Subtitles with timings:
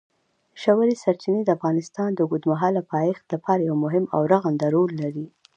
[0.61, 5.25] ژورې سرچینې د افغانستان د اوږدمهاله پایښت لپاره یو مهم او رغنده رول لري.